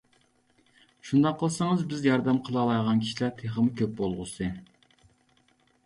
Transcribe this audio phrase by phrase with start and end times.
[1.09, 4.53] شۇنداق قىلسىڭىز، بىز ياردەم قىلالايدىغان كىشىلەر تېخىمۇ كۆپ بولغۇسى.